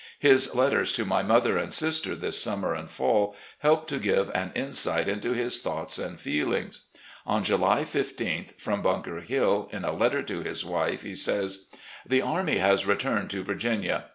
[0.17, 2.89] His letters to io8 RECOLLECTIONS OP GENERAL LEE my mother and sister this summer and
[2.89, 6.85] fall help to g^ve an insight into his thoughts and feelings.
[7.27, 11.67] On July isth, from Blinker Hill, in a letter to his wife, he says:..
[12.03, 14.05] The army has returned to Virginia.